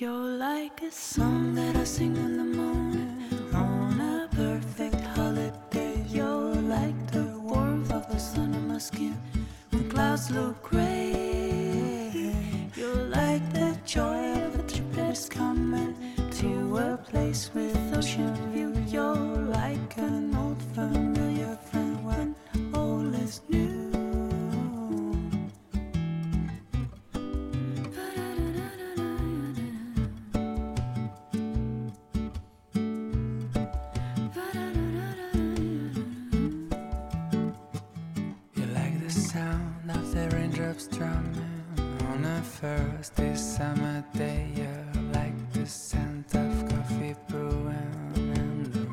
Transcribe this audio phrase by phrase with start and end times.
[0.00, 3.20] You're like a song that I sing in the morning
[3.52, 6.04] on a perfect holiday.
[6.08, 9.20] You're like the warmth of the sun on my skin
[9.70, 12.32] when clouds look gray.
[12.76, 15.96] You're like the joy of a trip that's coming
[16.30, 18.72] to a place with ocean view.
[18.86, 19.37] You're
[40.78, 41.64] the raindrops drumming
[42.08, 44.48] on a first day summer day.
[44.54, 48.86] Yeah, like the scent of coffee brewing in the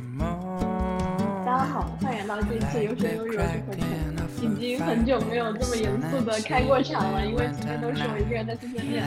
[1.45, 3.85] 大家好 morning.，欢迎来到这一期有声有语的组合城。
[3.85, 9.03] Crackling of 已经很久没有这么严肃的开过场了，因为今天都是我一个人在碎碎念。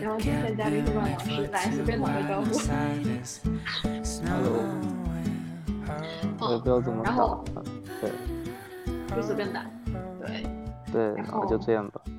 [0.00, 2.58] 然后今天嘉宾是万老师，来随便打个招呼。
[4.26, 4.64] Hello
[6.38, 7.44] 我也不知道怎么打然后，
[8.00, 8.10] 对
[9.16, 9.64] 就随便打。
[10.92, 12.00] 对，对，然后就这样吧。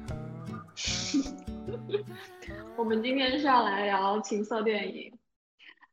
[2.77, 5.13] 我们今天是要来聊情色电影。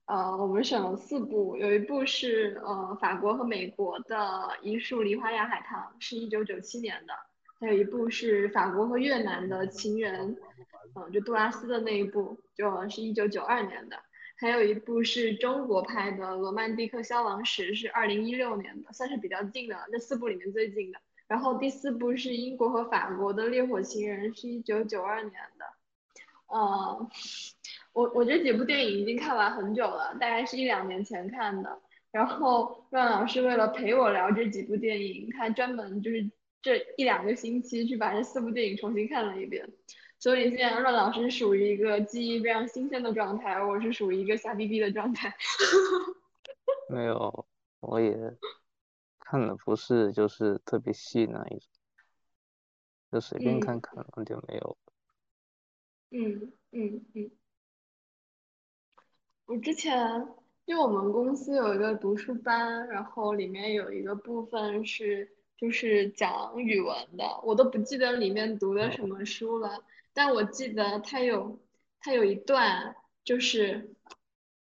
[0.07, 4.17] 呃，我们选了四部，有一部是呃法国和美国的
[4.63, 7.13] 《一树梨花压海棠》，是一九九七年的；
[7.61, 10.35] 还有一部是法国和越南的《情人》，
[10.95, 13.97] 嗯、就杜拉斯的那一部，就是一九九二年的；
[14.39, 20.99] 还有一部是中国拍的《罗曼蒂克消亡史》，是二零一六年的，算是比较近的，这四部里面最近的。
[21.29, 25.67] 然后第四部是英国和法国的《烈火情人》，是一九九二年的。
[26.47, 27.11] 呃，
[27.93, 31.79] 我我这几部电影已经看完很久了，大概是一两年前看的。
[32.11, 36.31] 然后段老师为了陪我聊这几部电影，他专门就是
[36.63, 39.69] 这一两个星期去把这四部电影重新看了一遍。
[40.19, 45.37] 所以现在段老师属于一个记忆非常新鲜的状态，而我是属于一个瞎逼逼的状态。
[46.89, 47.47] 没有，
[47.81, 48.17] 我也
[49.31, 51.69] 看的不是就是特别细那一种，
[53.13, 53.61] 就随便嗯。
[53.61, 54.79] 看看那就没有。
[56.11, 57.31] 嗯嗯嗯，
[59.45, 60.27] 我之前
[60.65, 69.85] 因为我们公司有一个读书班，然后里面有一个部分是就是讲语文的，我都不记得里面读的什么书了，
[70.15, 71.59] 但我记得它有
[72.01, 73.95] 它有一段就是，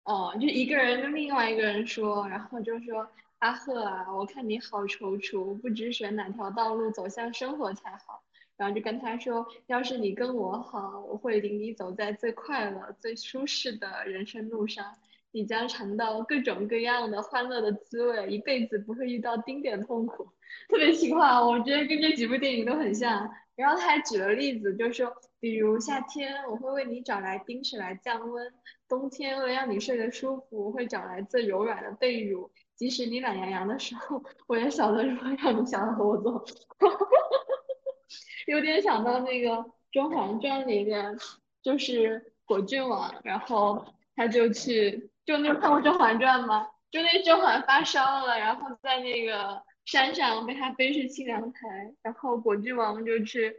[0.03, 3.09] 哦，就一个人跟另外一个人说，然后就说
[3.43, 8.23] 阿赫啊，我看你好踌躇，不知选哪条道路走向生活才好。
[8.55, 14.95] 然后就跟他说，要是你跟我好，我会领你走在最快乐、最舒适的人生路上，
[15.33, 20.23] 你将尝到各种各样的欢乐的滋味，一辈子不会遇到丁点痛苦。
[20.69, 23.29] 特别奇葩，我觉得跟这几部电影都很像。
[23.57, 28.53] 然后他还举了例子，就说，比如夏天我会为你找来冰水来降温，
[28.87, 36.43] 冬天为了让你睡得舒服，我会找来最柔软的被褥，即使你懒洋洋的时候，我也晓得如何让你想和我做。
[38.47, 39.49] 有点想到那个
[39.91, 41.17] 《甄嬛传》里面，
[41.61, 43.85] 就是果郡王，然后
[44.15, 46.67] 他就去，就那看过《甄嬛传》吗？
[46.91, 53.55] 就那甄嬛发烧了，然后在那个山上被他背去清凉台，然后果郡王就去，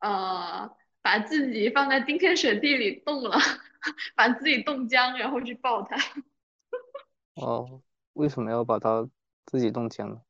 [0.00, 0.70] 呃，
[1.02, 3.36] 把自己放在冰天雪地里冻了，
[4.14, 5.96] 把自己冻僵，然后去抱他。
[7.34, 7.80] 哦，
[8.16, 9.08] 为什么要把它
[9.46, 10.20] 自己冻僵呢？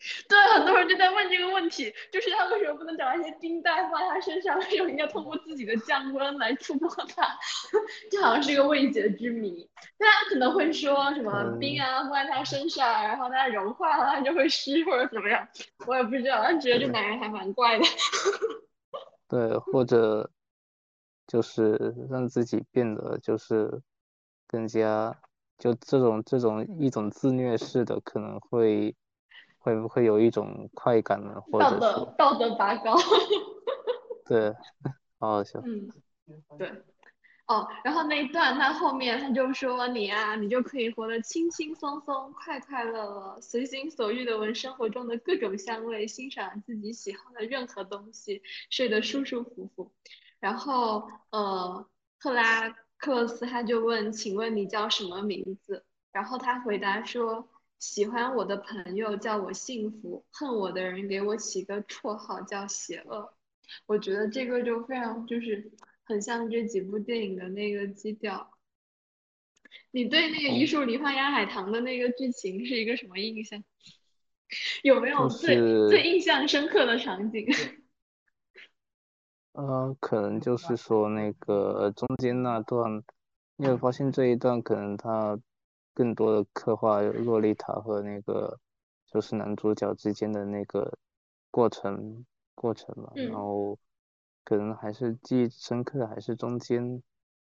[0.28, 7.26] 对，很多人就在问这个问题，就是他为什么不能找一些冰袋放在他身上，为什么应该通过自己的降温来触摸它？
[8.10, 9.66] 这好像是一个未解之谜。
[9.96, 15.48] 大家可能会说什么嗯冰啊放在他身上，然后它融化了，它就会湿或者怎么样，
[15.86, 17.84] 我也不知道，但觉得这男人还蛮怪的。
[19.28, 20.30] 对，或者
[21.26, 23.80] 就是让自己变得就是
[24.46, 25.16] 更加
[25.58, 28.94] 就这种这种一种自虐式的，可能会
[29.58, 31.40] 会不会有一种快感呢？
[31.40, 32.96] 或道德道德拔高。
[34.26, 34.52] 对，
[35.18, 35.60] 好好笑。
[35.64, 35.88] 嗯，
[36.58, 36.70] 对。
[37.46, 49.92] 哦，然后那一段他后面他就说你啊，你就可以活得轻轻松松、快快乐乐，随心所欲的闻生活中的各种香味，欣赏自己喜欢的任何东西，睡得舒舒服服。
[50.40, 51.86] 然后呃，
[52.18, 52.74] 克拉
[53.04, 55.84] 克洛斯他就问，请问你叫什么名字？
[56.10, 63.34] 然后他回答说，喜欢我的朋友叫我幸福，恨我的人给我起个绰号叫邪恶。
[63.84, 65.70] 我觉得这个就非常就是
[66.04, 68.50] 很像这几部电影的那个基调。
[69.90, 73.62] 你对那个《一树梨花压海棠》的那个剧情是一个什么印象？
[74.82, 77.46] 有没有就最是最印象深刻的场景？
[79.54, 83.00] 呃，可能就是说那个中间那段
[83.54, 85.38] 你会发现这一段可能他
[85.94, 88.58] 更多的刻画洛丽塔和那个
[89.06, 90.98] 就是男主角之间的那个
[91.52, 93.78] 过程过程嘛，嗯然后
[94.44, 97.00] 可能还是记忆深刻的还是中间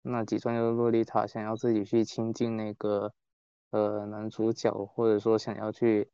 [0.02, 3.14] 那几段，就是洛丽塔想要自己去亲近那个
[3.70, 6.10] 呃男主角，或者说想要去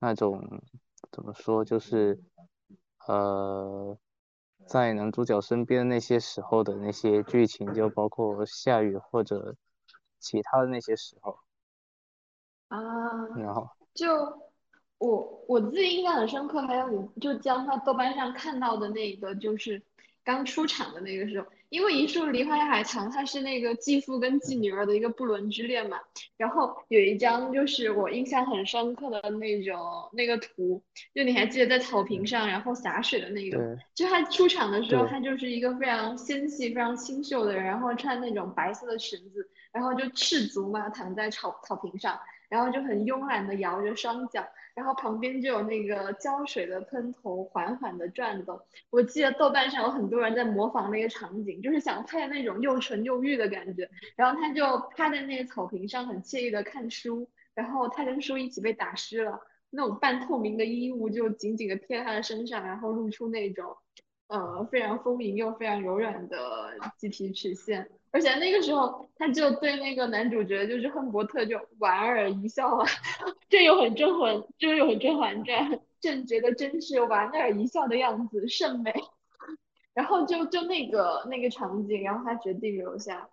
[0.00, 0.60] 那种
[1.12, 2.20] 怎么说就是
[3.06, 3.96] 呃。
[4.66, 9.56] 在男主角身边那些时候的那些剧情，就包括下雨或者
[10.18, 11.38] 其他的那些时候，
[12.68, 12.78] 啊，
[13.36, 14.08] 然后就
[14.98, 19.82] 我我自己印象很深刻，还有你就将他豆瓣上看到的那个，就是
[20.22, 25.98] 刚出场的那个时候，因为《一树梨花海棠》它是那个继父跟继女儿的一个不伦之恋嘛，
[26.36, 29.78] 然后有一张就是我印象很深刻的那种
[30.12, 30.82] 那个图，
[31.14, 42.18] 就你还记得在草坪上然后洒水的那个，就他出场的时候，他就是一个非常纤细、非常清秀的人，然后穿那种白色的裙子，然后就赤足嘛躺在草草坪上。
[42.50, 48.60] 然后就很慵懒的摇着双脚，然后旁边就有那个浇水的喷头缓缓的转动。
[48.90, 53.88] 我记得豆瓣上有很多人在模仿那个场景，就是想拍那种又纯又欲的感觉。
[54.16, 54.66] 然后他就
[54.96, 63.76] 趴在那个草坪上，很惬意的看书，然后他跟书一起被打湿了，那种半透明的衣物就紧紧的贴在他的身上，然后露出那种
[64.30, 67.90] 呃非常丰盈又非常柔软的鸡皮曲线。
[68.12, 72.86] 而且那个时候，他就对那个男主角就是亨伯特就莞尔一笑啊，
[73.48, 78.92] 这又很甄嬛，这又很甄嬛传，朕觉得真是莞尔一笑的样子甚美。
[79.94, 83.28] 然后就就那个那个场景，然后他决定留下。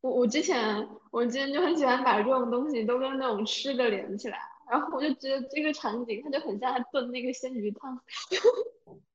[0.00, 4.38] 我我之前我之前就很喜欢把这种东西都跟那种吃的连起来，
[4.68, 8.00] 然后我就觉得这个场景它就很像他炖那个鲜鱼汤。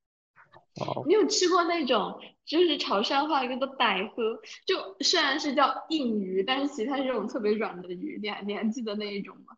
[0.80, 9.56] 哦你有吃过那种就是潮汕话叫傣呵，就虽然是叫硬鱼，但是其实它是这种特别软的鱼，你还你还记得那一种吗？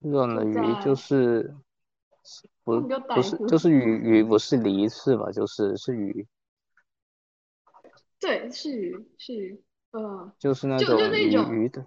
[0.00, 1.54] 软的鱼就是
[2.62, 2.80] 不
[3.22, 5.30] 是就是鱼鱼不是梨是吧？
[5.32, 6.26] 就是是鱼，
[8.20, 11.86] 对，是鱼是鱼，嗯，就就是那种鱼就那种鱼的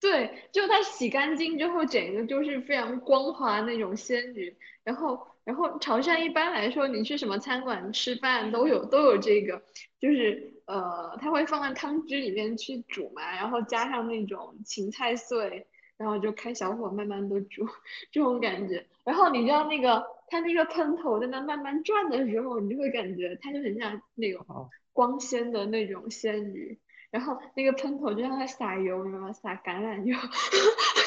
[0.00, 4.56] 对，就它洗干净之后，整个就是非常光滑那种鲜鱼。
[4.84, 9.62] 然后，然后潮汕一般来说，你去什么餐馆吃饭都有都有这个，
[9.98, 15.66] 就是呃，它会放在汤汁里面去煮嘛，然后加上那种芹菜碎，
[15.96, 17.66] 然后就开小火慢慢的煮，
[18.12, 18.86] 这种感觉。
[19.04, 26.78] 然后你知道那个它那个喷头在那慢慢转的时候，你就会感觉它就很像那种哦光鲜的那种鲜鱼。
[27.10, 29.32] 然后那个喷头就像在撒油，你知道吗？
[29.32, 30.14] 撒橄榄油，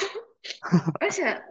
[1.00, 1.44] 而且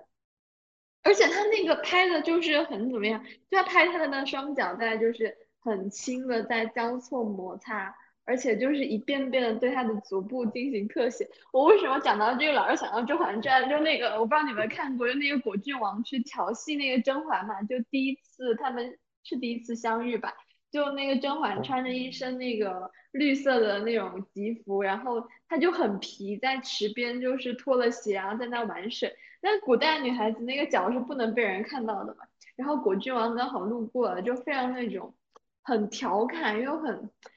[1.02, 3.24] 而且他那个拍的就是很怎么样？
[3.50, 7.94] 就他拍他的那双脚在就是很轻的在交错摩擦，
[8.24, 11.28] 而且就是一遍遍的对他的足部进行特写。
[11.52, 13.64] 我为什么讲到这个老是想到《甄嬛传》？
[13.70, 20.34] 就那个我不知道你们看过，就那个果郡王去调戏那个甄嬛嘛，就第一次他们是第一次相遇吧。
[20.70, 29.16] 就那个甄嬛穿着一身那个绿色的那种吉服，然后她就很皮，在池边就是脱了鞋，然后在那玩水。
[29.40, 32.24] 但古代女孩子那个脚是不能被人看到的嘛。
[32.56, 35.14] 然后果郡王刚好路过了，就非常那种
[35.62, 36.94] 很调侃又很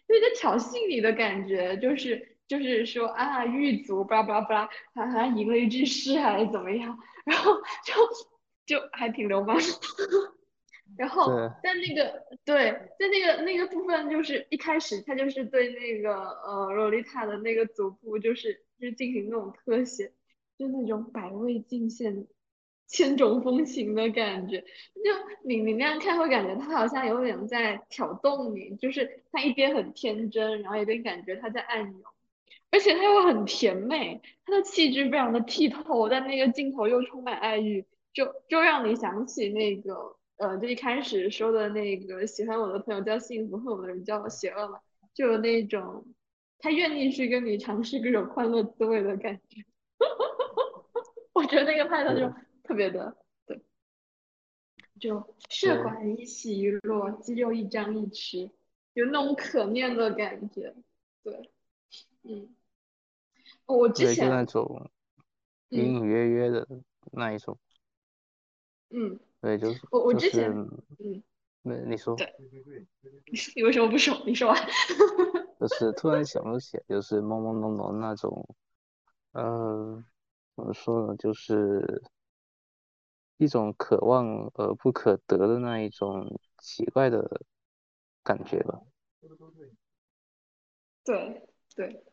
[0.07, 4.69] 有点挑衅你的感觉，就是就是说啊狱卒巴拉巴拉巴拉，
[5.07, 7.53] 好像赢了一句诗还是怎么样，然后
[7.85, 7.93] 就
[8.65, 9.57] 就还挺流氓。
[10.97, 20.11] 然后对在那个对，在那个那个部分，就是一开始他就是对那个呃洛丽塔的那个足部，就是就是进行那种特写，
[20.63, 22.25] 就那种百味尽现、
[22.87, 24.61] 千种风情的感觉。
[24.61, 25.11] 就
[25.43, 32.01] 你你那样看会感觉他好像有点在挑逗你，就是他一边很天真，然后一边感觉他在暗涌，
[32.71, 40.15] 而且他又很甜美，他的气质非常的剔透，但那个镜头又充满爱欲，就就让你想起那个。
[40.37, 44.79] 呃，就一开始说的那个喜欢我的朋友叫幸福，恨我的人叫邪恶嘛，
[45.13, 46.05] 就有那种
[46.57, 49.63] 他愿意去跟你尝试各种欢乐滋味的感觉。
[51.33, 52.31] 我觉得那个派头就
[52.63, 53.61] 特别的，对，
[54.99, 58.51] 就血管一起一落，肌肉一张一弛，
[58.93, 60.75] 有那种可念的感觉。
[61.23, 61.51] 对，
[62.23, 62.55] 嗯，
[63.65, 64.91] 我之前，就那，种
[65.69, 66.67] 嗯隐隐约约的
[67.11, 67.57] 那一种，
[68.89, 70.67] 嗯，对，就是我我之前，是
[70.99, 71.23] 嗯，
[71.63, 72.33] 那你说，对
[73.55, 74.21] 你为什么不说？
[74.25, 74.57] 你说完。
[75.59, 78.55] 就是突然想不起来，就是懵懵懂懂那种，
[79.33, 80.03] 呃，
[80.55, 82.01] 怎么说呢，就是
[83.37, 87.41] 一种可望而不可得的那一种奇怪的
[88.23, 88.79] 感觉吧。
[91.03, 92.03] 对，对。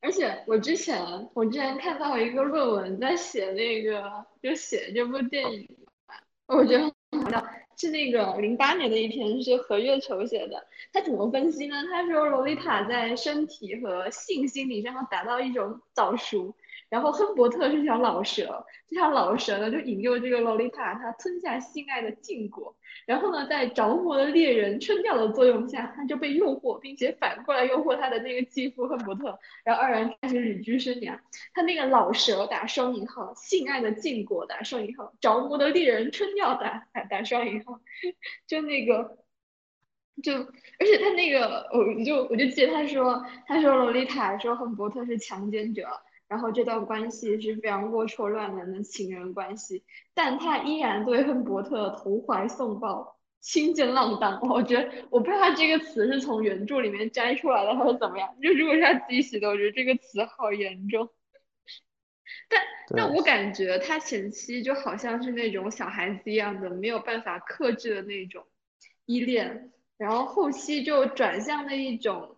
[0.00, 5.68] 而且我之前我之前看到一个论文在写那个就写这部电影，
[6.46, 7.46] 我觉得很好笑，
[7.80, 10.66] 是那个零八年的一篇是何月球写的。
[10.92, 11.76] 他怎么分析呢？
[11.90, 16.54] 他说洛丽塔在身体和性心理上达到一种早熟。
[16.90, 22.76] 然后亨伯特是条老蛇，这条老蛇呢就引诱这个洛丽塔，她吞下性爱的禁果。
[23.06, 31.16] 然后呢，在着魔的猎人春调的作用下，她就被诱惑，并且反过来诱惑她的那个继父亨伯特，然后二人开始旅居生涯。
[31.54, 37.80] 他那个老蛇打双引号，性爱的禁果打双引号，着魔的猎人春调打打打双引号，
[38.48, 39.16] 就那个，
[40.22, 45.86] 就而且他那个，我就我就记得他说，他说洛丽塔说亨伯特是强奸者。
[46.30, 49.82] 然后这段关系是非常龌龊乱伦的情人关系，
[50.14, 54.38] 但他依然对亨伯特投怀送抱、倾尽浪荡。
[54.48, 58.32] 我觉得我不知道他这个词是从原著里面摘出来的还是怎么样。
[58.40, 61.10] 就如果是他自己写的，我觉得这个词好严重。
[62.48, 62.60] 但
[62.96, 68.46] 但我感觉他前期就好像是那种小孩子一样的，没有办法克制的那种
[69.04, 72.36] 依恋，然后后期就转向了一种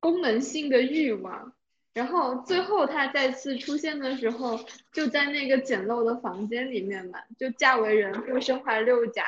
[0.00, 1.52] 功能性的欲望。
[1.96, 4.60] 然后最后他再次出现的时候，
[4.92, 9.24] 就在那个简陋的房间里面嘛，就嫁为人妇，身怀六甲，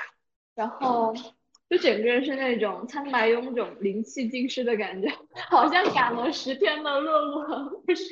[0.54, 1.14] 然后
[1.70, 5.10] 就整个人是那种苍白臃肿、灵气尽失的感觉，
[5.48, 8.04] 好像赶了十天的乐乐，不是？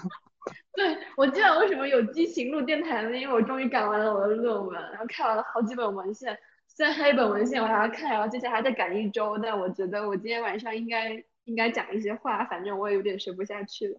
[0.76, 3.16] 对，我记得为什么有激情录电台呢？
[3.16, 11.24] 因为我终于赶完了我的论文，然后看完了好几本文献，虽然还有一本文献我还要看，然后接下来还在赶一周，但我觉得我今天晚上应该。
[11.46, 13.98] 应该讲一些话，反正我也有点学不下去了。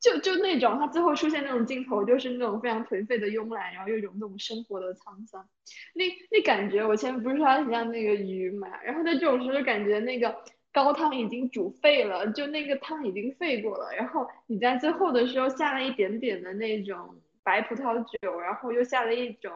[0.00, 5.48] 就就那种他最后出现那种镜头，就是那种非常颓废的慵懒，然后又有那种生活的沧桑。
[5.94, 8.68] 那那感觉，我前面不是说他很像那个鱼嘛？
[8.82, 10.36] 然后在这种时候，感觉那个
[10.72, 13.94] 高汤已经煮沸了，就那个汤已经沸过了。
[13.96, 19.52] 然后你在最后的时候下了一点点的那种白葡萄酒，然后又下了一种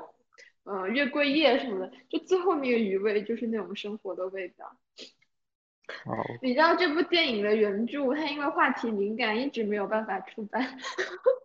[0.65, 4.77] 呃月桂叶什么的，就最后那个余味就是那种生活的味道。
[6.43, 10.79] 你知道这部电影的原著，它因为话题敏感，一直没有办法出版。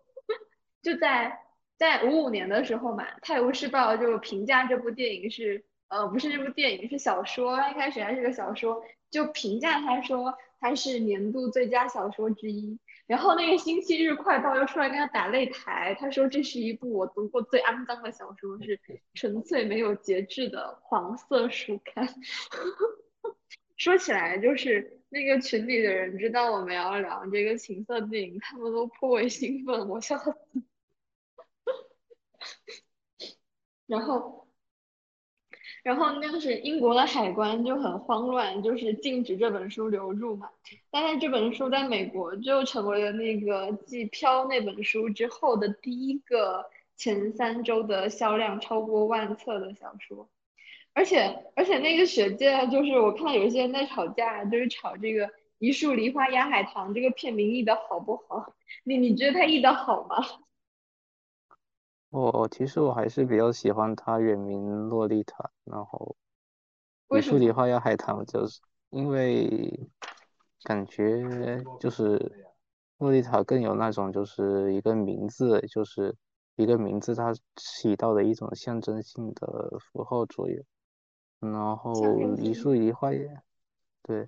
[0.81, 1.39] 就在
[1.77, 12.79] 在五五年的时候嘛，《泰晤士报》就评价这部电影是，呃，不是这部电影是小说，一开始还是个小说，就评价他说它是年度最佳小说之一。
[13.07, 18.79] 然后那个《星期日快报》又出来跟他打擂台，他说这是一部我读过最肮脏的小说，是
[19.13, 22.07] 纯粹没有节制的黄色书刊。
[23.77, 30.33] 说起来，就是那个群里的人知道我们要聊这个情色电影，他们都颇为兴奋，我笑死。
[33.87, 34.47] 然后，
[35.83, 40.49] 然后那个是英国的海关就很慌乱，就是禁止这本书流入嘛。
[40.89, 46.65] 但是这本书在美国就成为了那个继《飘》那本书之后的第一个
[46.95, 50.29] 前三周的销量超过万册的小说。
[50.95, 55.27] 而且而且那个学界就是我看到有些人在吵架，就是吵这个
[55.59, 58.53] 《一树梨花压海棠》这个片名译的好不好？
[58.83, 60.15] 你你觉得他译的好吗？
[62.09, 66.15] 我其实我还是比较喜欢他原名《洛丽塔》，然后
[67.17, 69.89] 《一树梨花压海棠》就是因为
[70.63, 72.47] 感觉就是
[72.99, 76.15] 洛丽塔更有那种就是一个名字，就是
[76.55, 80.63] 一个名字它起到的一种象征性的符号作用。
[81.51, 81.93] 然后
[82.37, 83.41] 一树一花也，
[84.03, 84.25] 对，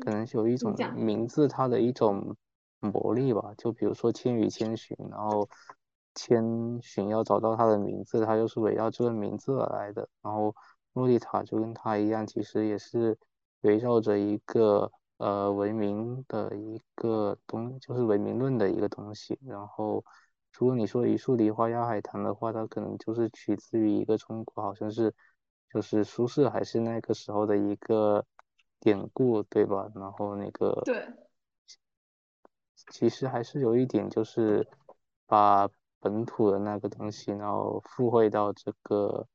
[0.00, 2.36] 可能有一种名字它的一种
[2.80, 3.52] 魔力吧。
[3.56, 5.48] 就比如说《千与千寻》，然后
[6.14, 10.08] 千寻要找到他的名字，他就是围绕这个名字而来的。
[10.22, 10.54] 然后
[10.94, 13.16] 洛丽塔就跟他一样，其实也是
[13.60, 19.38] 围绕着一个呃文明的一个东，就是文明论的一个东西。
[19.46, 20.04] 然后
[20.58, 25.14] 如果你说一树梨花压海棠的话，它可能就是取自于一个中国，好像是。
[25.72, 28.26] 就是苏轼还是那个时候的一个
[28.80, 29.90] 典故，对吧？
[29.94, 31.06] 然后那个对，
[32.90, 34.66] 其实还是有一点，就是
[35.26, 35.68] 把
[36.00, 39.28] 本土的那个东西，然后附会到这个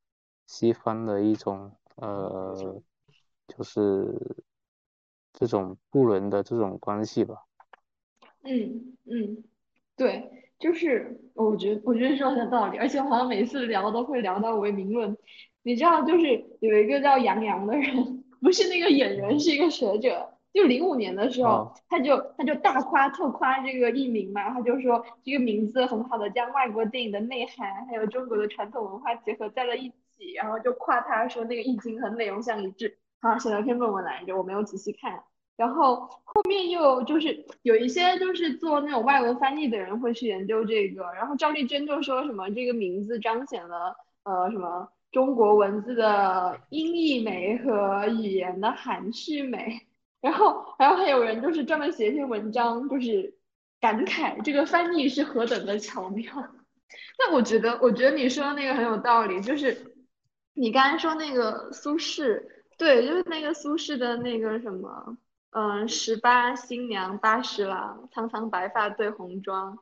[0.45, 2.81] 西方的一种呃，
[3.47, 4.13] 就是
[5.31, 7.45] 这种不伦的这种关系吧。
[8.43, 9.43] 嗯嗯，
[9.95, 15.15] 对，就是我觉得我觉得说的道理，而且好像每次聊都会聊到唯名论。
[15.65, 20.29] 你知道，就是有一个叫杨洋的人，不是那个演员，是一个学者。
[20.53, 32.95] 就零五年的时候，他就他就大夸特夸这个艺名嘛，他就说这个名字很好的将外国电影的内涵还有中国的传统文化结合在了一起，然后就夸他说那个易经和内容相一致。
[33.21, 35.23] 啊，写了篇论文来着，我没有仔细看。
[35.57, 49.87] 然后后面又就是有一些就是做那种外文翻译的人会去研究这个，然后赵丽珍就说什么这个名字彰显了呃什么中国文字的音译美和语言的含蓄美，
[50.19, 53.33] 然后然后还有人就是专门写一篇文章，就是
[53.79, 56.25] 感慨这个翻译是何等的巧妙。
[57.17, 59.95] 那我觉得我觉得你说的那个很有道理，就是
[60.53, 62.43] 你刚才说那个苏轼，
[62.77, 65.17] 对，就是那个苏轼的那个什么。
[65.51, 69.77] 嗯，十八新娘八十郎，苍苍白发对红妆。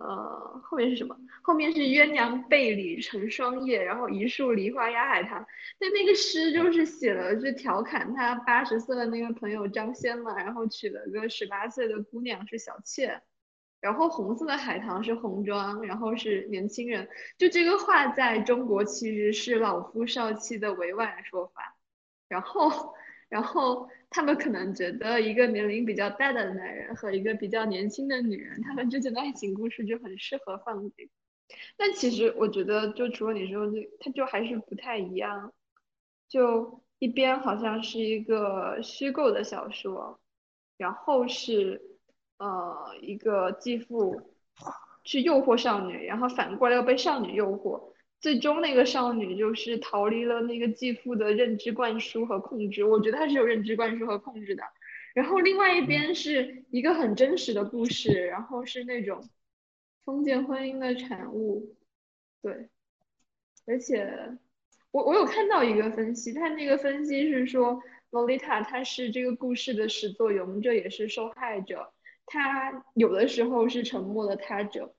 [0.00, 1.14] 呃，后面是什么？
[1.42, 5.46] 后面是鸳鸯被里成双夜，然后一树梨花压海棠。
[5.78, 13.20] 那那个诗就是写了，是调侃他八十岁的那个朋友张先嘛，然后娶了个十八岁的姑娘是小妾，
[13.80, 17.08] 然后红色的海棠是红妆，然后是年轻人。
[17.36, 21.76] 就这个话在中国其实是老夫少妻的委婉说法，
[22.28, 22.94] 然后。
[23.30, 31.10] 然后他们可能觉得一个年龄比较大的男人和一个比较年轻的女人，他们之间的爱情故事就很适合放这个。
[31.76, 35.52] 但其实我觉得，就除了你说这，它就还是不太一样。
[36.28, 40.20] 就一边好像是一个虚构的小说，
[40.76, 41.80] 然后是
[42.38, 44.36] 呃一个继父
[45.02, 47.89] 去诱惑少女，然后反过来又被少女诱惑。
[48.20, 54.62] 最终那个少女就是逃离了那个继父的认知灌输和控制，我觉得她是有认知灌输和控制的。
[55.14, 59.28] 然后另外一边是一个很真实的故事，然后是那种
[60.04, 61.74] 封建婚姻的产物，
[62.42, 62.68] 对。
[63.66, 64.38] 而且
[64.90, 71.92] 我我有看到一个分析，他那个分析是说洛丽塔她是这个故事的始作俑者，也是受害者，
[72.26, 74.94] 她有的时候是沉默的他者。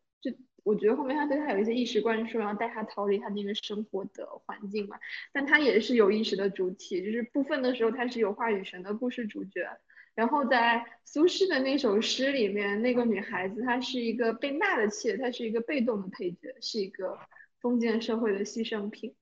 [0.63, 4.99] 我觉得后面他对他有一些意识灌输，然后带他逃离他那个生活的环境嘛。
[5.33, 9.67] 但他也是有意识的主体，就是部分的时候他是有话语权的故事主角。
[10.13, 17.17] 然后在苏轼的那首诗里面，那个女孩子她是一个被纳的妾，她是一个被动的配角，是一个
[17.61, 19.15] 封建社会的牺牲品。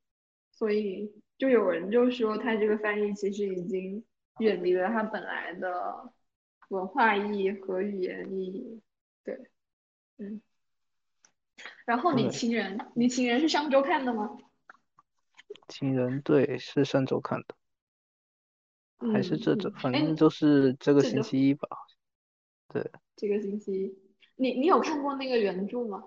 [0.51, 4.03] 所以就有人就说他这个翻译其实已经
[4.39, 6.11] 远离了他本来的
[6.69, 8.81] 文化意义和语言意义。
[9.23, 9.39] 对，
[10.17, 10.41] 嗯。
[11.89, 14.37] 然后你情人，你情人是上周看的吗？
[15.67, 17.55] 情人对，是上周看的，
[19.11, 21.67] 还是这周，反正就是这个星期一吧。
[22.67, 23.97] 对，这个星期一，
[24.35, 26.03] 你你有看过那个原著吗？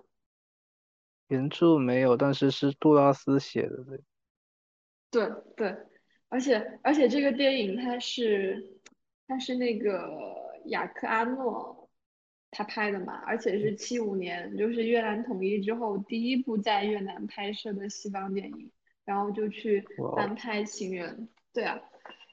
[1.26, 4.00] 原著没有，但是是杜拉斯写的，对。
[5.10, 5.76] 对对，
[6.28, 8.78] 而且而且这个电影它是
[9.26, 10.00] 它是那个
[10.66, 11.81] 雅克阿诺。
[12.52, 18.70] 他拍的嘛，而且是七五年，就是越南统一之后第一部在越南拍摄的西方电影，
[19.04, 19.84] 然后就去
[20.14, 21.16] 翻拍《情人》。
[21.54, 21.80] 对啊，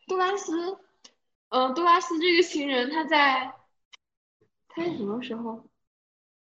[0.07, 0.77] 杜拉斯，
[1.49, 3.53] 嗯，杜拉斯这个情人他在，
[4.67, 5.65] 他是什么时候？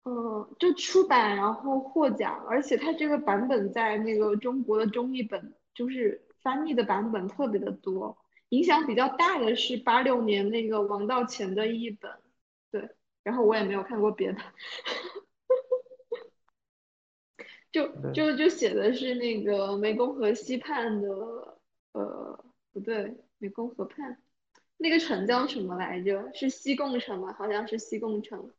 [0.02, 8.16] 呃，就出版然后获奖，而且他这个版本在那个中国的中译本，就是翻译的版本特别的多。
[8.48, 12.27] 影响比较大的是八六年那个王道乾的译本，对。
[13.28, 14.40] 然后我也没有看过别的，
[17.70, 21.10] 就就就写的是那个湄公河西畔的，
[21.92, 24.22] 呃，不对，湄公河畔
[24.78, 26.32] 那个城叫什么来着？
[26.32, 27.34] 是西贡城吗？
[27.34, 28.50] 好像是西贡城。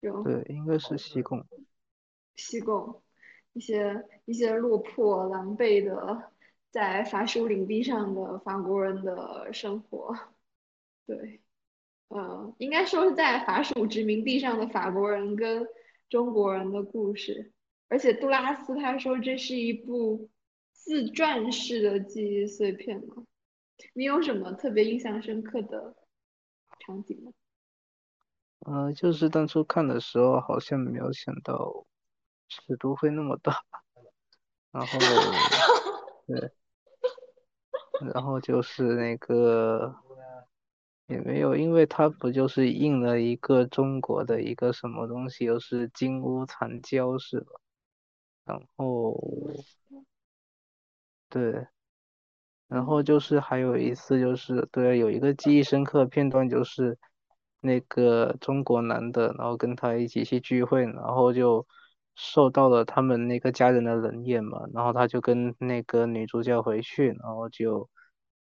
[0.00, 1.46] 有对，应该是西贡。
[2.34, 3.00] 西贡，
[3.52, 6.32] 一些一些落魄狼狈的
[6.72, 10.18] 在法属领地上的法国人的生活，
[11.06, 11.40] 对。
[12.08, 15.66] 呃，应该说是在法属殖民地上的法国人跟
[16.08, 17.52] 中国人的故事，
[17.88, 20.30] 而且杜拉斯他说这是一部
[20.72, 23.24] 自传式的记忆碎片嘛？
[23.92, 25.94] 你有什么特别印象深刻的
[26.80, 27.32] 场景吗？
[28.60, 31.86] 呃，就是当初看的时候好像没有想到
[32.48, 33.62] 尺度会那么大，
[34.72, 34.98] 然后
[36.26, 36.50] 对，
[38.14, 39.94] 然后就是那个。
[41.08, 47.46] 也没有，因为它不就是印了一个中国的一个什么东西，又是金屋藏娇是吧？
[48.44, 49.18] 然后，
[51.30, 51.66] 对，
[52.68, 56.98] 然后就是还有一次就是对，有一个记忆深刻片段就是
[57.60, 61.66] 那个中国男的，然后跟他一起去聚会，然后就
[62.16, 67.88] 受到了他们那个家人的冷眼嘛，然后他就跟那个女主角回去，然后就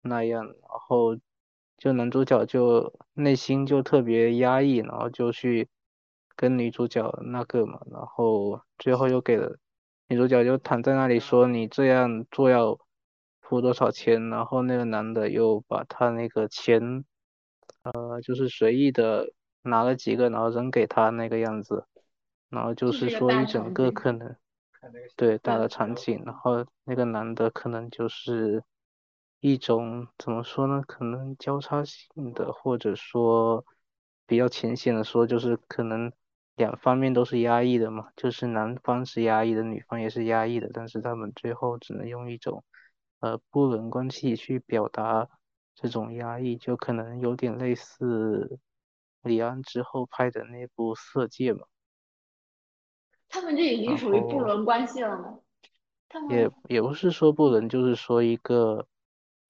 [0.02, 0.54] 那样，然
[0.88, 1.16] 后。
[1.82, 5.68] 就男主角就内心就特别压抑，然后就去
[6.36, 9.58] 跟女主角那个嘛，然后最后又给了
[10.06, 12.78] 女主角就躺在那里说你这样做要
[13.40, 17.04] 付多少钱，然后那个男的又把他那个钱，
[17.82, 21.84] 呃，就是随意的拿了几个，然后扔给他那个样子，
[22.48, 24.36] 然后就是说一整个可能，
[25.16, 28.62] 对大的场景，然后那个男的可能就是
[29.42, 30.82] 一种怎么说呢？
[30.86, 33.66] 可能交叉性的，或者说
[34.26, 36.10] 比较浅显的说，就是可能
[36.54, 42.64] 两方面都是压抑的嘛，就是男方是压抑的，女方也是压抑的，但是他们最后只能用一种。
[43.20, 45.28] 呃，不伦关系去表达
[45.76, 48.58] 这种压抑，就可能有点类似
[49.22, 51.66] 李安之后拍的那部《色戒》嘛。
[53.28, 55.38] 他们这已经属于不伦关系了吗？
[56.28, 58.88] 也也不是说不伦，就是说一个，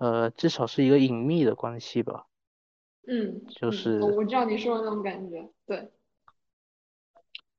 [0.03, 2.27] 呃，至少是一个隐秘的关系吧。
[3.07, 4.01] 嗯，就是。
[4.01, 5.93] 我知道你说的那种感觉，对。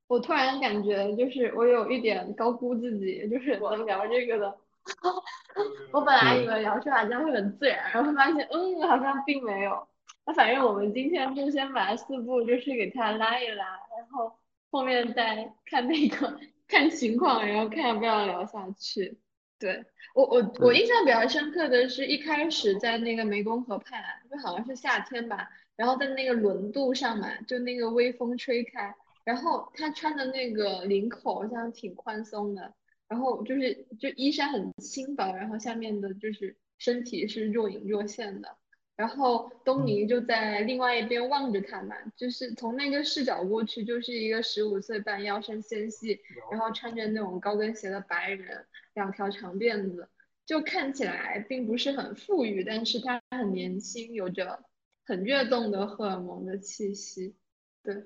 [0.07, 4.57] 我突然感觉就是我有一点高估自己，就是能聊这个的。
[5.93, 9.87] 我本来以为聊出来将会很自然，然后发现，嗯，好像并没有。
[10.25, 13.65] 那反正我们今天就先把四部就是给它拉一拉，
[13.97, 14.37] 然后
[14.69, 19.17] 后面再看那个 看情况，然后看要不要聊下去。
[19.63, 32.73] 对我我我印象比较深刻的是一开始在那个湄公河畔，就好像是夏天吧，然后在那个轮渡上嘛，就那个微风吹开，然后他穿的那个领口好像挺宽松的。
[33.07, 38.57] 然后就是就衣衫很轻薄，然后下面的就是身体是若隐若现的。
[38.95, 46.19] 然后东尼就在另外一边望着他们，就是从那个视角过去，就是一个十五岁半、腰身纤细，
[46.51, 50.09] 然后穿着那种高跟鞋的白人，两条长辫子，
[50.45, 54.63] 就看起来并不是很富裕，但是他很年轻，有着
[55.05, 57.35] 很跃动的荷尔蒙的气息。
[57.83, 58.05] 对，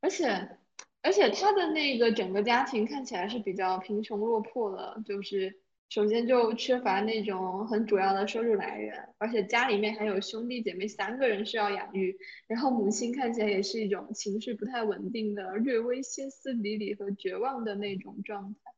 [0.00, 0.58] 而且。
[1.00, 18.72] 而且他的那个整个家庭看起来是比较贫穷落魄的，就是首先就缺乏那种很主要的收入来源，而且家里面还有兄弟姐妹三个人需要养育，然后母亲看起来也是一种情绪不太稳定的、略微歇斯底里和绝望的那种状态。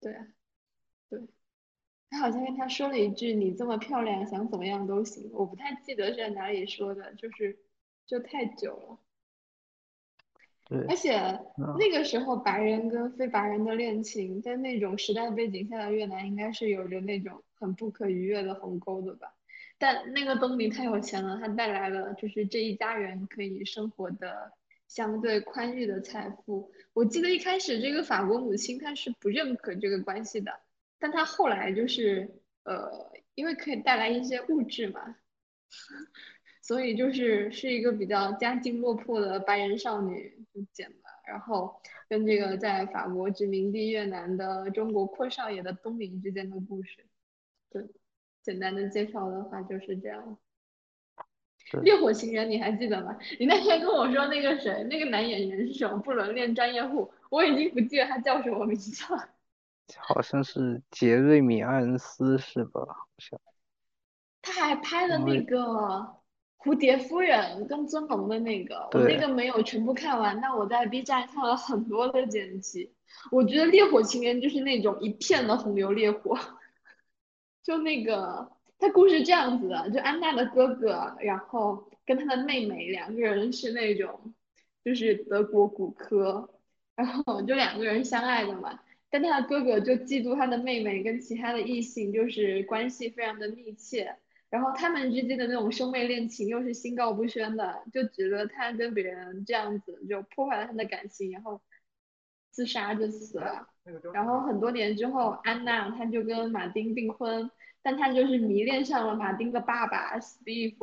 [0.00, 0.12] 对，
[1.08, 1.20] 对，
[2.10, 7.58] 他好像跟他说了一句：“你这么漂亮，想怎么样都行。”我不太记得是在哪里说的，就是
[8.06, 8.98] 就太久了。
[10.88, 11.16] 而且
[11.78, 19.34] 那个时候，白人跟非白人的恋情，在那种时代背景下的越南，应该是有着那种很不可逾越的鸿沟的吧。
[19.78, 24.52] 但那个东尼太有钱了，他带来了就是这一家人可以生活的
[24.88, 26.70] 相对宽裕的财富。
[26.92, 30.52] 我记得一开始这个法国母亲她是不认可这个关系的，
[30.98, 35.16] 但她后来就是呃，因为可以带来一些物质嘛。
[36.68, 47.06] 所以就是是一个比较家境落魄的白人少女就捡了，然后跟这个在法国殖民地越南的中国阔少爷的东林之间的故事。
[47.70, 47.82] 对，
[48.42, 50.36] 简单的介绍的话就是这样。
[51.82, 53.16] 烈火情人你还记得吗？
[53.40, 55.96] 你那天跟我说那个谁，那个男演员是什么？
[56.00, 59.26] 不伦恋专业户，我已经不记得他叫什么名字了。
[59.96, 62.82] 好像是杰瑞米·艾恩斯是吧？
[62.82, 63.40] 好像。
[64.42, 66.14] 他还拍了那个。
[66.58, 72.92] 蝴蝶夫人跟尊龙的那个，我那个没有全部看完，但我在 B 站看了很多的剪辑。
[73.30, 76.38] 我觉得《烈火情缘》就是那种一片的红油烈火。
[77.62, 84.34] 就那个，他故事这样子的，就安娜的哥哥，然后跟他的妹妹两个人是那种，
[84.84, 86.50] 就是德国骨科，
[86.96, 88.80] 然后就两个人相爱的嘛。
[89.10, 94.16] 但他的哥哥就嫉妒他的妹妹跟其他的异性就是关系非常的密切。
[94.50, 101.60] 然后他们之间的那种兄妹恋情又是心照不宣的，就觉得他跟别人这样子就破坏了他的感情，然后
[102.50, 103.68] 自杀就死了。
[104.12, 107.50] 然后很多年之后，安娜她就跟马丁订婚，
[107.82, 110.76] 但她就是迷恋上了马丁的爸爸 Steve，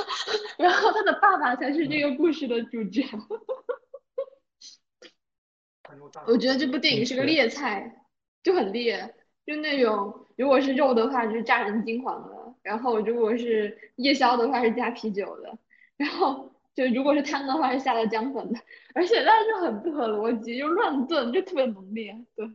[0.58, 3.06] 然后他的爸爸才是这个故事的主角。
[6.26, 8.04] 我觉得这部电影是个烈菜，
[8.42, 9.14] 就很烈，
[9.46, 12.41] 就那种如果是肉的话，就是炸人金黄的。
[12.62, 15.58] 然后如果是夜宵的话是加啤酒的，
[15.96, 18.60] 然后就如果是汤的话是下了姜粉的，
[18.94, 22.46] 而且那是就很不合逻辑，就乱炖，就特别浓烈，对，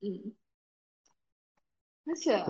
[0.00, 0.34] 嗯，
[2.06, 2.42] 而且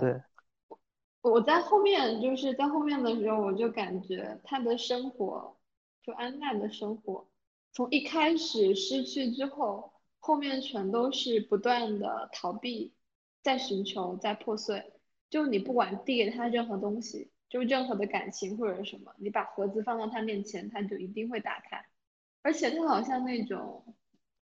[1.21, 5.57] 我在后面就是在后面的时候，我就感觉他的生活，
[6.01, 7.29] 就安娜的生活，
[7.71, 12.93] 从一开始失去之后，后面全都是不断的逃避，
[13.41, 14.92] 在寻求，在破碎。
[15.33, 21.83] 就你不管递给他任何东西，就任何的感情或者什么，你把盒子放到他面前，他就一定会打开。
[22.43, 23.95] 而且他好像那种，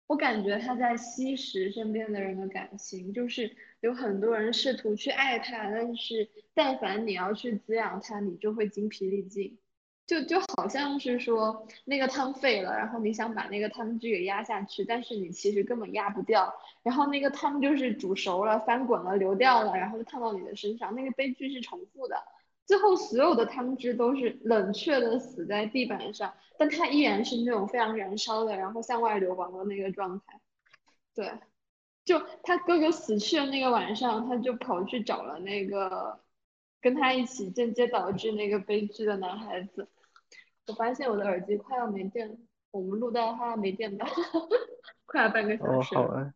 [0.08, 9.60] 我感觉他在吸食身边的人的感情，就是有很多人试图去爱他，但是但凡你要去滋养他，你就会精疲力尽。
[10.06, 22.18] 就就好像是说那个汤沸了，然后你想把那个汤汁给压下去，但是你其实根本压不掉，然后那个汤就是煮熟了、翻滚了、流掉了，然后就烫到你的身上，那个悲剧是重复的。
[22.66, 30.40] 最后所有的汤汁都是冷却的死在地板上，但它依然是那种非常燃烧的，然后向外流亡的那个状态。
[31.16, 31.32] 对，
[32.04, 36.20] 就他哥哥死去的那个晚上，他就跑去找了那个。
[36.84, 39.88] 跟他一起间接导致那个悲剧的男孩子，
[40.68, 42.36] 我发现我的耳机快要没电了，
[42.72, 44.06] 我们录到他没电了，
[45.08, 45.96] 快要半个小时。
[45.96, 46.34] 哦，好啊。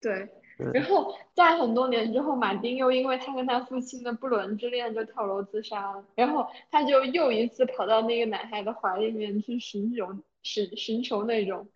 [0.00, 0.26] 对，
[0.72, 11.68] 然后在很多年之后，马丁又因为他跟他父亲的不伦之恋就跳楼自杀了，然后他就又一次跑到那个男孩的怀里面去寻求寻寻求那种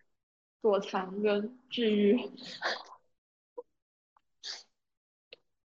[0.61, 2.19] 躲藏跟治愈。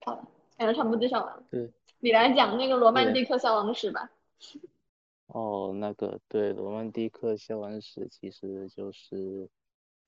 [0.05, 1.45] 好了，感觉差不多介绍完了。
[1.51, 1.71] 对。
[2.03, 4.11] 你来讲那个罗曼蒂克消亡史吧。
[5.27, 9.49] 哦，那个对，罗曼蒂克消亡史其实就是，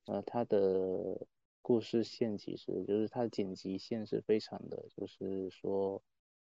[0.05, 1.27] 呃，它的
[1.61, 6.01] 故事线其实就是它剪辑线是非常的，就是说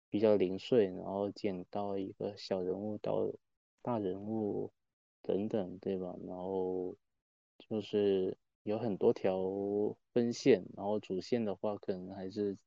[0.09, 3.29] 比较零碎，然后剪到一个小人物到
[3.81, 4.71] 大人物
[5.21, 6.15] 等等，对吧？
[6.25, 6.95] 然后
[7.59, 9.37] 就是有很多条
[10.13, 12.57] 分线，然后主线的话可能还是。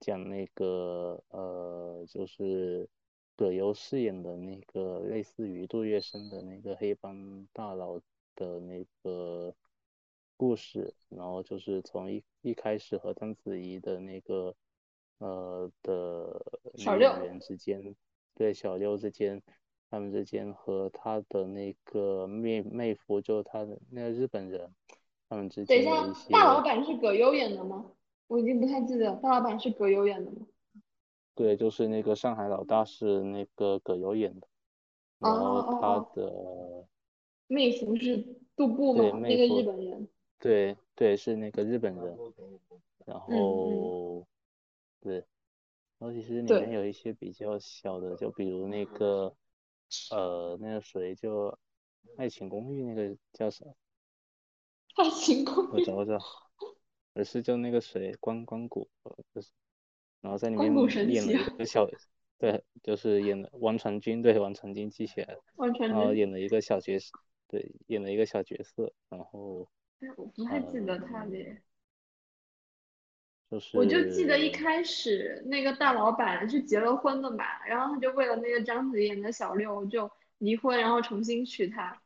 [0.00, 2.88] 讲那个呃，就是
[3.34, 8.00] 葛优饰演的那个类似于杜月笙的那个黑帮大佬
[8.34, 9.54] 的那个
[10.36, 14.54] 故事，然后就是从一一开始和章子怡的那个
[15.18, 16.44] 呃的
[16.76, 17.96] 小六之间，
[18.34, 19.42] 对小六之间，
[19.90, 24.74] 他们之间和他的那个妹妹夫，就他的那个日本人，
[25.28, 26.30] 他们之间等一下。
[26.30, 27.90] 大老板是葛优演的吗？
[28.28, 30.46] 我已经不太记得大老板是葛优演的吗？
[31.34, 34.48] 对，就是那个上海老大是那个葛优演的，
[35.18, 36.86] 然后他的
[37.46, 38.16] 妹夫是
[38.56, 40.08] 杜布嘛，那个日本人。
[40.38, 42.18] 对对，是那个日本人。
[43.04, 44.26] 然后，
[45.00, 45.16] 对，
[45.98, 49.32] 然后其实里面有一些比较小的，就比如那个
[50.10, 51.48] 呃那个谁就
[52.16, 53.76] 《爱情公寓》那个叫什么？
[54.96, 55.68] 爱情公寓。
[55.72, 56.18] 我找找。
[57.16, 58.90] 而是就那个谁关关谷，
[59.34, 59.50] 就是，
[60.20, 60.70] 然后在里面
[61.10, 61.88] 演了一个小，
[62.36, 65.42] 对，就是演了王传君，对，王传君记起来了，
[65.88, 69.66] 然后演了一个小角色，对，演了一个小角色，然后，
[70.16, 71.56] 我不太记得他的，
[73.50, 82.02] 就是，我就记得一开始那个大老板是结了婚的嘛，然后他就为了那个章子怡演的小六就离婚，然后重新娶她，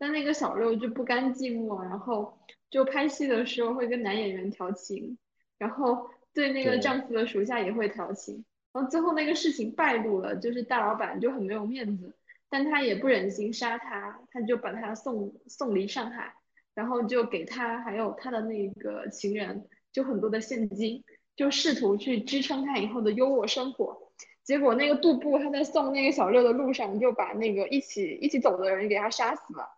[0.00, 2.36] 但那个小六就不甘寂寞，然后。
[2.70, 5.18] 就拍戏的时候会跟男演员调情，
[5.58, 12.14] 然后对那个丈夫的属下也会调情，然后最后那个事情败露了，就是大老板就很没有面子，
[12.48, 16.32] 但他也不忍心杀他，他就把他送送离上海，
[16.72, 21.02] 然后就给他还有他的那个情人就很多的现金，
[21.34, 24.12] 就试图去支撑他以后的优渥生活，
[24.44, 29.68] 结果那个杜布他在送那个小六的路上就把那个一起一起走的人给他杀死了，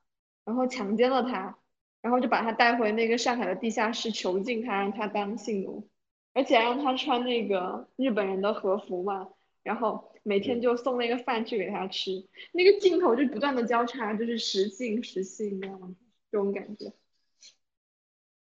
[0.45, 1.59] 然后强奸了他。
[2.01, 5.89] 然后就把他带回那个上海的地下室囚禁他，让他当性奴，
[6.33, 9.29] 而且让他穿那个日本人的和服嘛，
[9.63, 15.97] 然后每天就送那个饭去给他吃，那个镜头就不断的交叉，就是实性实性那样
[16.29, 16.93] 这种感觉。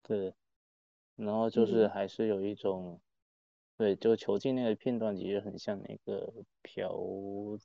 [0.02, 0.34] 对，
[1.16, 3.00] 然后就是还是有一种，
[3.78, 7.58] 对，就囚禁那个片段其实很像那个朴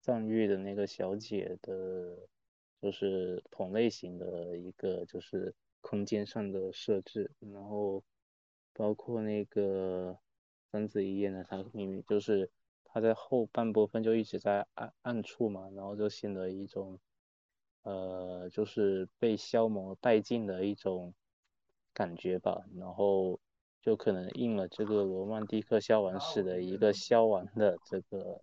[0.00, 2.18] 赞玉的那个小姐的。
[2.80, 8.02] 就是同类型的一个，就是空间上的设置，然后
[8.72, 10.18] 包括那个
[10.72, 12.50] 章子怡演的他明明就是
[12.84, 16.98] 他在后半部分就一直在暗暗处嘛，然后就显得一种
[17.82, 21.14] 呃，就是被消磨殆尽的一种
[21.92, 23.38] 感觉吧，然后
[23.80, 28.42] 就可能应了这个罗曼蒂克消亡史的一个消亡的这个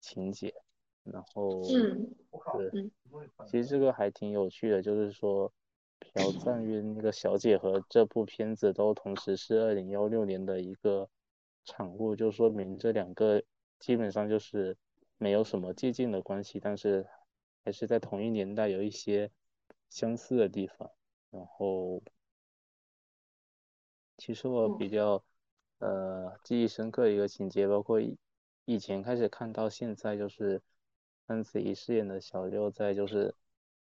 [0.00, 0.54] 情节。
[1.04, 2.14] 然后，嗯，
[2.70, 2.90] 对，
[3.46, 5.52] 其实这个还挺有趣的，就是说，
[5.98, 11.08] 朴赞郁那个小姐和这部片子都同时是二零幺六年的一个
[11.64, 13.42] 产物，就说明这两个
[13.80, 14.76] 基本上就是
[15.18, 17.04] 没有什么借鉴的关系，但是
[17.64, 19.28] 还是在同一年代有一些
[19.88, 20.88] 相似的地方。
[21.32, 22.00] 然后，
[24.18, 25.24] 其实我比较
[25.80, 28.00] 呃记忆深刻一个情节，包括
[28.66, 30.62] 以前开始看到现在就是。
[31.28, 33.34] 章子怡饰演的小六在就是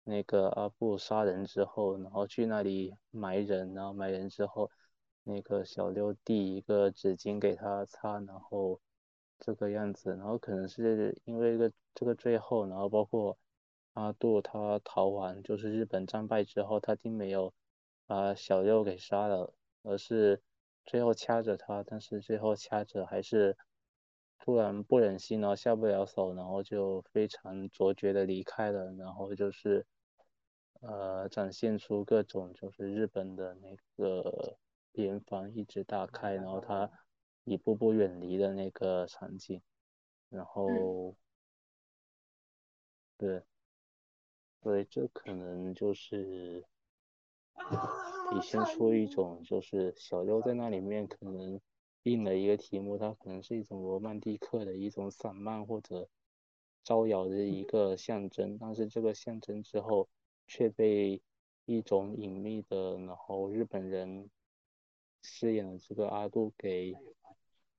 [0.04, 4.70] 那个阿布杀人之后，然后去那里埋人，然后埋人之后，
[5.22, 8.80] 那个小六递一个纸巾给他擦，然后
[9.38, 13.38] 这个样子，然后可能是因为一个这个最后，然后包括
[13.92, 17.54] 阿杜他逃完，就是日本战败之后，他并没有
[18.06, 20.42] 把小六给杀了，而是
[20.84, 23.56] 最后掐着他，但是最后掐着还是。
[24.42, 29.87] 突然不忍心，然后下不了手，然后就非常卓绝的离开了，然后就是，
[30.81, 34.57] 呃，展现出各种就是日本的那个
[34.92, 36.90] 边防一直打开，然后他
[37.44, 39.61] 一步步远离的那个场景，
[40.31, 41.14] 然后，
[43.18, 43.42] 对，
[44.62, 46.64] 所以，这可能就是
[48.31, 51.61] 体现出一种就是小六在那里面可能。
[52.02, 56.08] 定了一个题目，它可能是一种罗曼蒂克的一种散漫或者
[56.82, 60.08] 招摇的一个象征，但是这个象征之后
[60.46, 61.20] 却被
[61.66, 64.30] 一种隐秘的，然后日本人
[65.22, 66.94] 饰演的这个阿杜给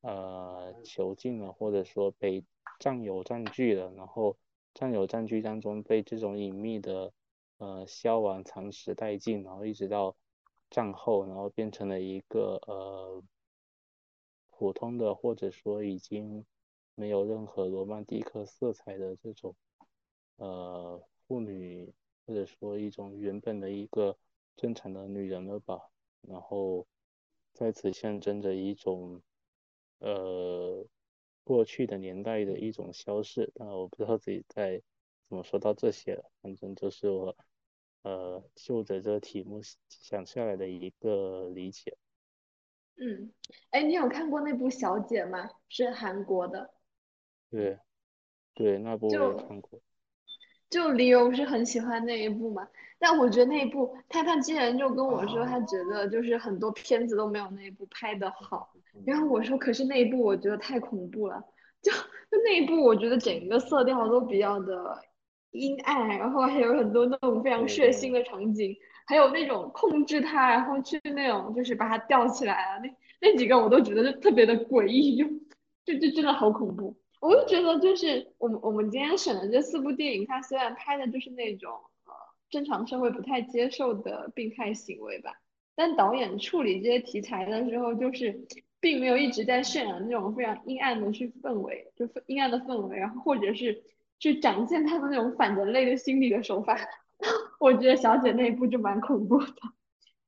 [0.02, 2.46] 呃囚禁了，或者说被
[2.80, 4.38] 占有占据了，然后
[4.74, 7.12] 占有占据当中被这种隐秘的
[7.58, 10.16] 呃消亡蚕食殆尽，然后一直到
[10.70, 13.24] 战后，然后变成了一个呃。
[14.62, 16.46] 普通的，或者说已经
[16.94, 19.56] 没有任何罗曼蒂克色彩的这种
[20.36, 21.92] 呃妇女，
[22.28, 24.16] 或者说一种原本的一个
[24.56, 25.90] 正常的女人了吧。
[26.22, 26.86] 然后
[27.54, 29.24] 在此象征着一种
[29.98, 30.86] 呃
[31.44, 33.52] 过去的年代的一种消逝。
[33.56, 34.80] 但我不知道自己在
[35.28, 37.36] 怎么说到这些了，反正就是我
[38.04, 41.98] 呃就着这个题目想下来的一个理解。
[43.04, 43.32] 嗯，
[43.72, 45.50] 哎，你有看过那部《小姐》吗？
[45.70, 46.70] 是韩国的。
[47.50, 47.80] 对，
[48.54, 49.82] 对，那部我也看过。
[50.70, 52.68] 就李由是很喜欢那一部嘛，
[53.00, 58.72] 但我觉得那一部，他他竟然就跟我说，他觉得就是很多片子都没有那一部拍的好。
[59.04, 61.44] 然后我说，可是那一部我觉得太恐怖了，
[61.82, 64.98] 就就那一部，我觉得整个色调都比较的
[65.50, 68.78] 阴暗，然后还有很多那种非常血腥的场景。
[69.06, 72.90] 还有那种控制他，然后去那种就是把他吊起来啊，那
[73.22, 75.26] 那几个我都觉得就特别的诡异，就
[75.86, 76.96] 就就真的好恐怖。
[77.20, 81.72] 我就觉得就是我们我们今天选的这四部电影，它虽然拍的就是那种
[82.06, 82.14] 呃
[82.50, 85.32] 正常社会不太接受的病态行为吧，
[85.76, 88.48] 但导演处理这些题材的时候，就是
[88.80, 93.84] 并没有一直在渲染那种非常阴暗的去氛围，就阴暗的氛围，然后或者是
[94.18, 96.76] 去展现他的那种反人类的心理的手法。
[97.62, 99.54] 我觉得小姐那一部就蛮恐怖的，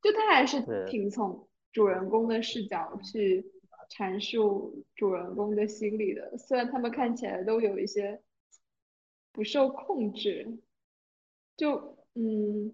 [0.04, 3.44] 就她还是挺从主人公的视角去
[3.90, 8.22] 阐述主人公的心理的，虽然他们看起来都有一些
[9.32, 10.60] 不受控制，
[11.58, 12.72] 就嗯，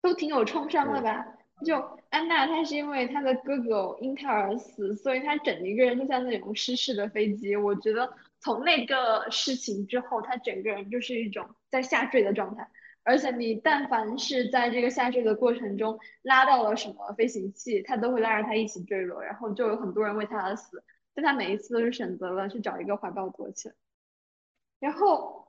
[0.00, 1.34] 都挺有创伤的吧。
[1.62, 1.76] 就
[2.08, 7.54] 安娜，她是因为她的哥哥因她而死，所以她整一个人就像那种失事的飞机。
[7.54, 8.10] 我觉得
[8.40, 12.66] 从那个事情之后，她整个人就是一种在下坠的状态。
[13.06, 20.82] 而且你但凡是在这个下坠的过程中拉到了什么飞行器，它都会拉着它一起坠落，然后就有很多人为他而死。
[21.14, 23.74] 但他每一次都是选择了去找一个怀抱躲起来。
[24.80, 25.46] 然后，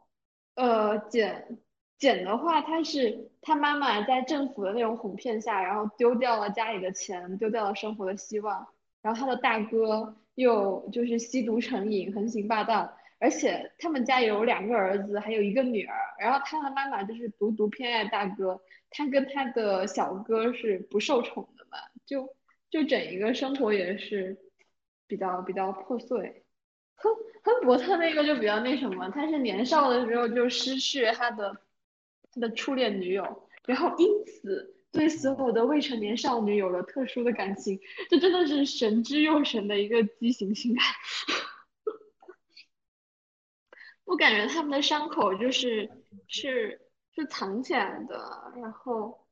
[0.54, 1.58] 呃，简
[1.98, 8.67] 简的话，他是他妈妈在政府的那种哄骗下，然后丢掉了家里的钱，丢掉了生活的希望。
[9.02, 12.96] 然后他的大哥又就是吸毒成瘾，横行霸道。
[13.19, 15.95] 而且他们家有两个儿子，还有一个女儿。
[16.19, 22.36] 然后他的妈妈就是独独偏爱大哥，他跟他的小哥是不受宠的嘛，就
[22.69, 24.38] 就整一个生活也是
[25.08, 26.43] 比较比较破碎。
[26.95, 31.56] 亨亨伯特那个就比较那什么，他是年少的时候就失去他的
[32.34, 40.84] 他的初恋女友，然后因此对所有的未成年少女有了特殊的感情，这真的是神之又神的一个畸形性爱。
[44.08, 45.89] 我感觉他们的伤口就是
[46.28, 49.28] 是是藏起来的，然后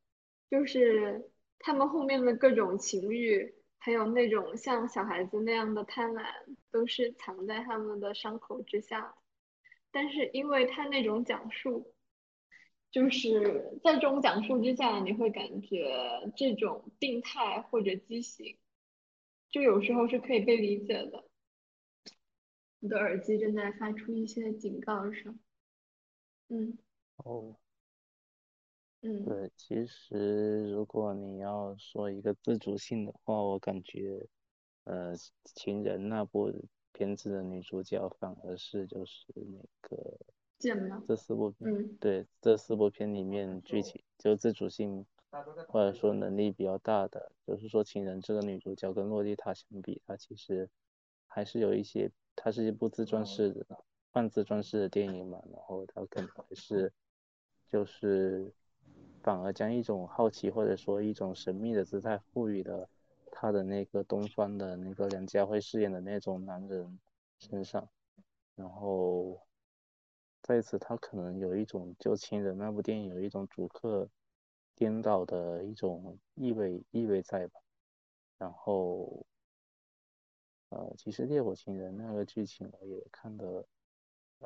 [0.50, 6.26] 就是他们后面的各种情欲，还有那种像小孩子那样的贪婪，
[6.72, 9.16] 都是藏在他们的伤口之下。
[9.92, 11.94] 但是因为他那种讲述，
[12.92, 15.90] 就是在这种讲述之下，你会感觉
[16.36, 18.58] 这种病态或者畸形，
[19.50, 21.24] 就有时候是可以被理解的。
[22.86, 25.40] 我的耳机正在发出一些警告声。
[26.50, 26.78] 嗯。
[27.18, 27.56] 哦。
[29.02, 29.26] 嗯。
[29.26, 34.24] 对，其实如果你要说一个自主性的话，我感觉，
[34.84, 35.16] 呃，
[35.46, 36.54] 情人那部
[36.92, 40.20] 片子的女主角反而是就是那个
[40.60, 41.04] 剑吗？
[41.08, 45.04] 这四部嗯对这四部片里面剧情就自主性
[45.70, 50.70] 或者说能力比较大的，就是说情人这个女主角跟洛丽塔相比，她其实
[51.26, 53.66] 还是有一些，它是一部自传式的
[54.12, 56.92] 半自传式的电影嘛，然后它可能还是
[57.68, 58.54] 就是
[59.22, 62.90] 反而将一种好奇或者说一种神秘的姿态赋予了
[63.32, 67.00] 他的那个东方的那个梁家辉饰演的那种男人
[67.40, 67.90] 身上，
[68.56, 69.42] 然后
[70.42, 74.08] 在此他可能有一种就情人那部电影有一种主客
[74.76, 77.60] 颠倒的一种意味意味在吧，
[78.38, 79.26] 然后
[80.76, 83.66] 呃其实烈火情人那个剧情我也看的。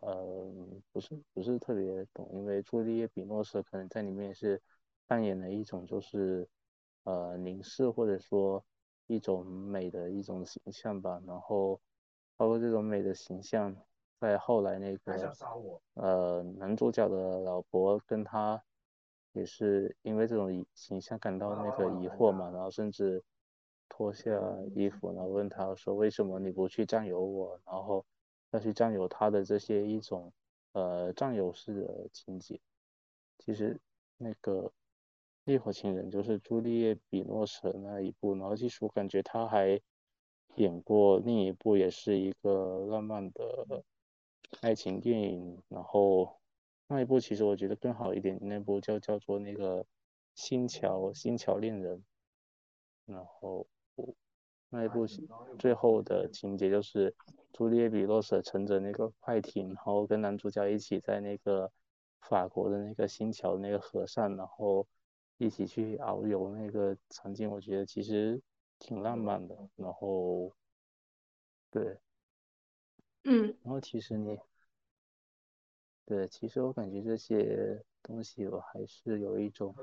[0.01, 0.47] 呃，
[0.93, 4.61] 不是不是特别懂，因为朱丽叶·比诺什可能在里面是
[5.07, 6.47] 扮演了一种就是
[7.03, 8.63] 呃凝视或者说
[9.07, 11.82] 一种美的一种形象吧，然后
[12.38, 13.75] 包括这种美的形象，
[14.19, 15.36] 在后来那个
[15.95, 18.63] 呃男主角的老婆跟他
[19.34, 23.21] 也是因为这种形象感到那个疑惑嘛，然后甚至
[24.00, 24.32] 脱下
[24.74, 28.06] 衣服，然后问他说为什么你不去占有我，然后。
[28.52, 30.34] 要去占有他的这些一种
[30.72, 32.60] 呃占有式的情节，
[33.38, 33.80] 其实
[34.18, 34.64] 那个
[35.43, 39.80] 《烈火情人》就是朱丽叶·比诺什那一部，然后其实我感觉他还
[40.56, 43.84] 演过另一部，也是一个浪漫的
[44.62, 46.39] 爱情电影，然后
[46.88, 49.84] 那一部其实我觉得更好一点，那部叫叫做那个
[50.34, 52.04] 《新桥新桥恋人》，
[53.14, 53.68] 然后。
[54.72, 55.07] 那一部
[55.57, 57.15] 最后的情节就是
[57.51, 61.72] 朱丽叶·比洛舍乘着那个快艇，然后跟男主角一起在那个
[62.22, 64.86] 法国的那个新桥那个河上，然后
[65.38, 68.39] 一起去遨游那个场景，我觉得其实
[68.78, 69.57] 挺浪漫的。
[69.76, 70.51] 然后，
[71.72, 71.97] 对，
[73.24, 74.38] 嗯，然后其实你，
[76.05, 79.76] 对，其实我感觉这些东西我还是有一种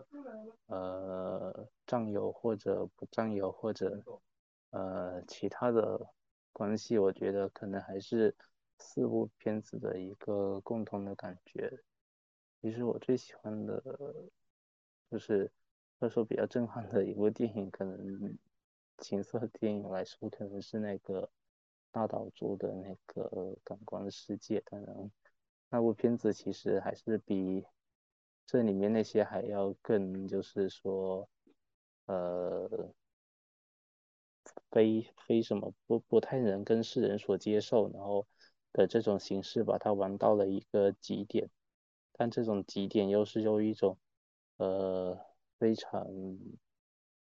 [0.68, 4.00] 呃占有或者不占有或者。
[4.70, 6.12] 呃，其他的
[6.52, 8.34] 关系，我觉得可能还是
[8.78, 11.72] 四部片子的一个共同的感觉。
[12.60, 13.82] 其实我最喜欢的，
[15.10, 15.50] 就是
[16.00, 18.36] 要说比较震撼的一部电影，可能
[18.98, 21.30] 情色电影来说，可能是那个
[21.90, 23.22] 大岛渚的那个
[23.62, 24.60] 《感官世界》。
[24.70, 25.10] 当然，
[25.70, 27.64] 那部片子其实还是比
[28.44, 31.28] 这里面那些还要更，就是说，
[32.06, 32.92] 呃。
[34.70, 38.26] 非非什么不不太能跟世人所接受，然后
[38.72, 41.48] 的这种形式把它玩到了一个极点，
[42.12, 43.98] 但这种极点又是用一种
[44.58, 45.18] 呃
[45.58, 46.06] 非常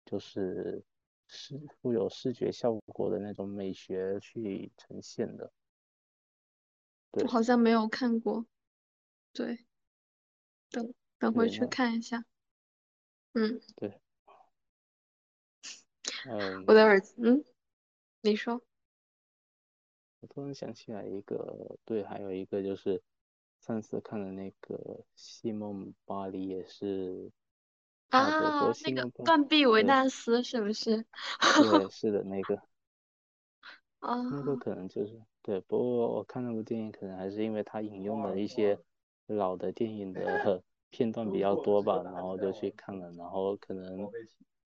[0.06, 0.84] 就是
[1.28, 5.52] 视富有视觉效果的那种美学去呈现的。
[7.12, 8.46] 我好像没有看过，
[9.32, 9.66] 对，
[10.72, 12.26] 等等回去看一下。
[13.34, 13.62] 嗯。
[13.76, 14.00] 对。
[16.30, 17.44] 嗯，我的耳机，嗯，
[18.22, 18.62] 你说。
[20.22, 23.02] 我突然想起来一个，对，还有一个就是
[23.60, 24.76] 上次看的那个
[25.16, 27.30] 《西蒙巴黎》也是。
[28.10, 31.04] 啊，那个断臂维纳斯是不是？
[31.62, 32.56] 对， 是的那个。
[34.00, 34.22] 啊。
[34.30, 38.80] 那个可能就是对，不过我看那部电影可能还是因为他引用了一些
[39.26, 40.22] 老的电影的
[40.90, 44.10] 片段比较多吧，然后就去看了，然后可能。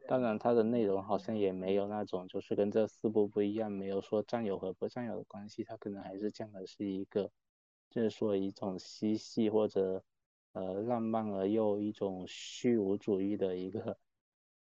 [0.07, 7.31] 当然，它的内容好像也没有那种，就是跟这四部不一样，没有说占有和不占有的关系，它可能还是讲的是一个，
[7.89, 10.03] 就是说一种嬉戏或者
[10.53, 13.97] 呃浪漫而又一种虚无主义的一个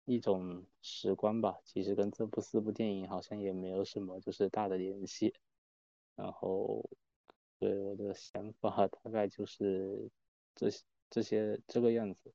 [0.06, 1.60] 一种时光吧。
[1.64, 5.34] 其实跟这部四部电影好像也没有什么就是大的联系。
[6.16, 6.90] 然后，
[7.60, 10.10] 对我的想法大概就是
[10.56, 12.34] 这些这些这个样子。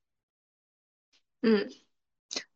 [1.41, 1.69] 嗯。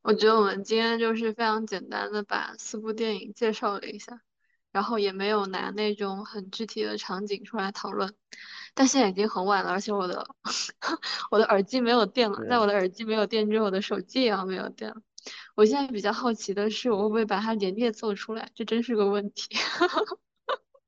[0.02, 4.22] 我觉得我们今天就是非常简单的把四部电影介绍了一下，
[4.72, 8.16] 然后也没有拿那种很具体的场景出来讨论。
[8.74, 10.28] 但现在已经很晚了，而且我的
[11.32, 15.02] 我的耳机没有电了，在我的耳机没有电之后，我的手机也要没有电了。
[15.56, 18.50] 我现在比较好奇的是，我会不会把它连夜做出来？
[18.56, 19.50] 这真是个问题。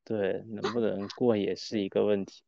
[0.06, 2.42] 对，能不能过也是一个问题。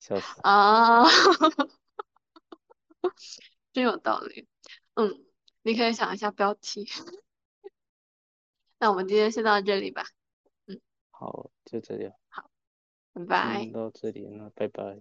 [0.00, 0.40] 笑死。
[0.42, 1.04] 啊，
[3.72, 4.48] 真有道理。
[4.94, 5.24] 嗯。
[5.62, 6.88] 你可以想一下标题。
[8.78, 10.04] 那我们今天先到这里吧。
[10.66, 10.80] 嗯，
[11.10, 12.12] 好，就这样。
[12.28, 12.50] 好，
[13.12, 13.66] 拜拜。
[13.72, 15.00] 到这里，那拜拜。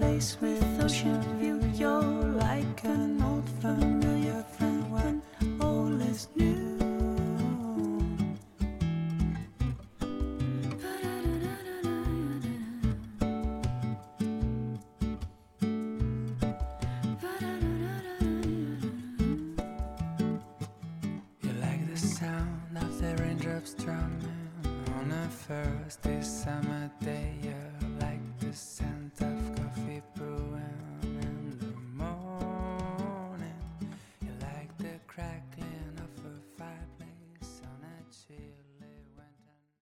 [0.00, 1.60] Place with ocean view.
[1.74, 5.22] You're like an old familiar friend when
[5.60, 6.78] all is new.
[21.42, 24.48] You like the sound of the raindrops drumming
[24.96, 26.90] on a first December